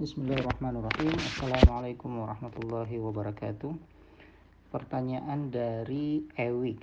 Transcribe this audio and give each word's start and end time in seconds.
Bismillahirrahmanirrahim. 0.00 1.12
Assalamualaikum 1.20 2.24
warahmatullahi 2.24 2.96
wabarakatuh. 2.96 3.76
Pertanyaan 4.72 5.52
dari 5.52 6.24
Ewik 6.32 6.80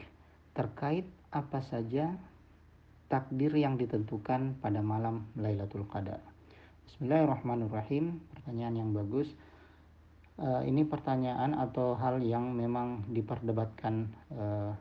terkait 0.53 1.09
apa 1.33 1.65
saja 1.65 2.13
takdir 3.09 3.49
yang 3.57 3.81
ditentukan 3.81 4.61
pada 4.61 4.85
malam 4.85 5.25
Lailatul 5.33 5.89
Qadar. 5.89 6.21
Bismillahirrahmanirrahim. 6.85 8.21
Pertanyaan 8.37 8.77
yang 8.77 8.93
bagus. 8.93 9.33
Uh, 10.37 10.61
ini 10.69 10.85
pertanyaan 10.85 11.57
atau 11.57 11.97
hal 11.97 12.21
yang 12.21 12.53
memang 12.53 13.09
diperdebatkan 13.09 14.05
uh, 14.37 14.77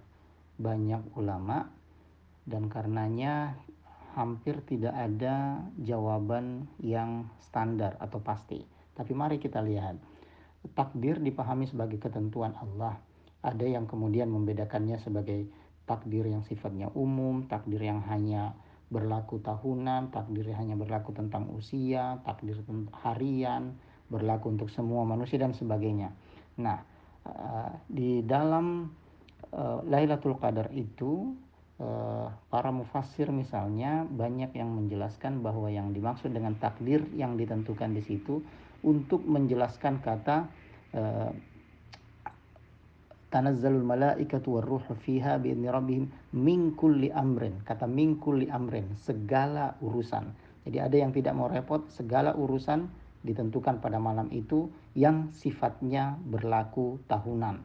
banyak 0.60 1.00
ulama 1.16 1.64
dan 2.44 2.68
karenanya 2.68 3.56
hampir 4.18 4.58
tidak 4.66 4.90
ada 4.98 5.62
jawaban 5.78 6.66
yang 6.82 7.30
standar 7.38 7.94
atau 8.02 8.18
pasti. 8.18 8.66
Tapi 8.98 9.14
mari 9.14 9.38
kita 9.38 9.62
lihat. 9.62 9.94
Takdir 10.74 11.22
dipahami 11.22 11.70
sebagai 11.70 12.02
ketentuan 12.02 12.58
Allah. 12.58 12.98
Ada 13.46 13.62
yang 13.62 13.86
kemudian 13.86 14.26
membedakannya 14.26 14.98
sebagai 14.98 15.46
takdir 15.86 16.26
yang 16.26 16.42
sifatnya 16.42 16.90
umum, 16.98 17.46
takdir 17.46 17.78
yang 17.78 18.02
hanya 18.10 18.58
berlaku 18.90 19.38
tahunan, 19.38 20.10
takdir 20.10 20.50
hanya 20.58 20.74
berlaku 20.74 21.14
tentang 21.14 21.46
usia, 21.54 22.18
takdir 22.26 22.58
harian, 23.06 23.78
berlaku 24.10 24.50
untuk 24.50 24.68
semua 24.68 25.06
manusia 25.06 25.38
dan 25.38 25.54
sebagainya. 25.54 26.10
Nah, 26.58 26.82
eh, 27.22 27.72
di 27.86 28.26
dalam 28.26 28.90
eh, 29.54 29.80
Lailatul 29.86 30.36
Qadar 30.36 30.74
itu 30.74 31.38
para 32.50 32.74
mufassir 32.74 33.30
misalnya 33.30 34.02
banyak 34.02 34.50
yang 34.50 34.74
menjelaskan 34.74 35.46
bahwa 35.46 35.70
yang 35.70 35.94
dimaksud 35.94 36.34
dengan 36.34 36.58
takdir 36.58 37.06
yang 37.14 37.38
ditentukan 37.38 37.94
di 37.94 38.02
situ 38.02 38.42
untuk 38.82 39.22
menjelaskan 39.22 40.02
kata 40.02 40.50
uh, 40.98 41.30
tanazzalul 43.30 43.84
malaikatu 43.86 44.58
warruhu 44.58 44.90
fiha 45.06 45.38
biidzni 45.38 45.68
rabbihim 45.70 46.04
min 46.34 46.74
kulli 46.74 47.14
amrin. 47.14 47.62
Kata 47.62 47.86
min 47.86 48.18
kulli 48.18 48.50
amrin 48.50 48.98
segala 48.98 49.78
urusan. 49.78 50.34
Jadi 50.66 50.78
ada 50.82 50.96
yang 50.98 51.14
tidak 51.14 51.32
mau 51.38 51.46
repot 51.46 51.86
segala 51.94 52.34
urusan 52.34 52.90
ditentukan 53.22 53.78
pada 53.78 54.02
malam 54.02 54.26
itu 54.34 54.66
yang 54.98 55.30
sifatnya 55.30 56.18
berlaku 56.26 56.98
tahunan. 57.06 57.56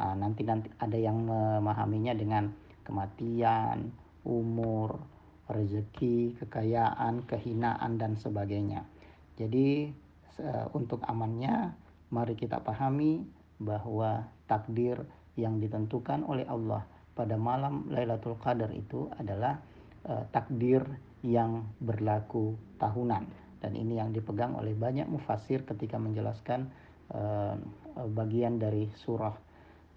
Nah, 0.00 0.14
nanti 0.16 0.42
nanti 0.48 0.72
ada 0.80 0.96
yang 0.96 1.28
memahaminya 1.28 2.16
dengan 2.16 2.48
kematian, 2.90 3.94
umur, 4.26 4.98
rezeki, 5.46 6.34
kekayaan, 6.42 7.22
kehinaan 7.30 7.94
dan 8.02 8.18
sebagainya. 8.18 8.82
Jadi 9.38 9.94
untuk 10.72 11.04
amannya 11.04 11.72
mari 12.10 12.32
kita 12.32 12.64
pahami 12.64 13.22
bahwa 13.60 14.24
takdir 14.48 14.98
yang 15.38 15.62
ditentukan 15.62 16.26
oleh 16.26 16.48
Allah 16.48 16.82
pada 17.14 17.36
malam 17.36 17.86
Lailatul 17.92 18.40
Qadar 18.40 18.72
itu 18.72 19.12
adalah 19.20 19.60
uh, 20.08 20.24
takdir 20.32 20.82
yang 21.20 21.68
berlaku 21.78 22.56
tahunan 22.80 23.28
dan 23.60 23.72
ini 23.76 24.00
yang 24.00 24.10
dipegang 24.10 24.56
oleh 24.56 24.72
banyak 24.72 25.04
mufasir 25.04 25.62
ketika 25.68 26.00
menjelaskan 26.00 26.72
uh, 27.12 27.54
bagian 28.16 28.56
dari 28.56 28.88
surah 29.04 29.36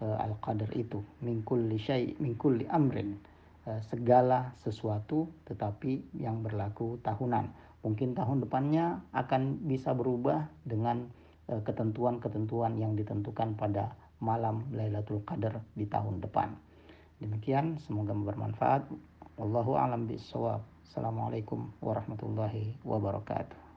uh, 0.04 0.20
al-qadar 0.20 0.68
itu 0.76 1.00
min 1.24 1.40
kulli 1.48 1.80
syai 1.80 2.12
min 2.20 2.36
kulli 2.36 2.68
amrin. 2.68 3.16
Uh, 3.64 3.80
segala 3.88 4.52
sesuatu 4.60 5.32
tetapi 5.48 6.20
yang 6.20 6.44
berlaku 6.44 7.00
tahunan. 7.00 7.48
Mungkin 7.84 8.12
tahun 8.12 8.44
depannya 8.44 9.00
akan 9.16 9.64
bisa 9.64 9.96
berubah 9.96 10.52
dengan 10.68 11.08
uh, 11.48 11.64
ketentuan-ketentuan 11.64 12.76
yang 12.76 13.00
ditentukan 13.00 13.56
pada 13.56 13.96
malam 14.20 14.68
Lailatul 14.76 15.24
Qadar 15.24 15.64
di 15.76 15.88
tahun 15.88 16.20
depan. 16.20 16.52
Demikian 17.24 17.80
semoga 17.80 18.12
bermanfaat. 18.12 18.84
Wallahu 19.40 19.80
alam 19.80 20.06
bisawab 20.12 20.62
assalamualaikum 20.84 21.72
warahmatullahi 21.82 22.78
wabarakatuh 22.86 23.73